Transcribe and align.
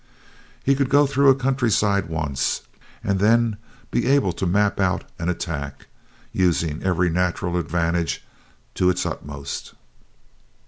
He 0.63 0.73
could 0.73 0.89
go 0.89 1.05
through 1.05 1.29
a 1.29 1.35
countryside 1.35 2.07
once, 2.09 2.63
and 3.03 3.19
then 3.19 3.57
be 3.91 4.07
able 4.07 4.31
to 4.33 4.47
map 4.47 4.79
out 4.79 5.03
an 5.19 5.29
attack 5.29 5.85
using 6.33 6.81
every 6.81 7.11
natural 7.11 7.55
advantage 7.55 8.23
to 8.73 8.89
its 8.89 9.05
utmost. 9.05 9.75